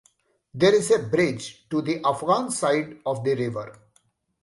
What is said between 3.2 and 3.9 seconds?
the river.